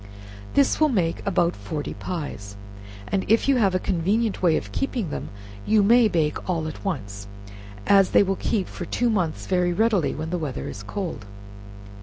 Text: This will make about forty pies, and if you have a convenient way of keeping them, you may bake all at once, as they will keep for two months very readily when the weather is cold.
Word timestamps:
This 0.55 0.79
will 0.79 0.89
make 0.89 1.21
about 1.27 1.55
forty 1.55 1.93
pies, 1.93 2.57
and 3.09 3.23
if 3.27 3.47
you 3.47 3.57
have 3.57 3.75
a 3.75 3.79
convenient 3.79 4.41
way 4.41 4.57
of 4.57 4.71
keeping 4.71 5.11
them, 5.11 5.29
you 5.63 5.83
may 5.83 6.07
bake 6.07 6.49
all 6.49 6.67
at 6.67 6.83
once, 6.83 7.27
as 7.85 8.09
they 8.09 8.23
will 8.23 8.35
keep 8.35 8.67
for 8.67 8.85
two 8.85 9.11
months 9.11 9.45
very 9.45 9.73
readily 9.73 10.15
when 10.15 10.31
the 10.31 10.39
weather 10.39 10.67
is 10.67 10.81
cold. 10.81 11.27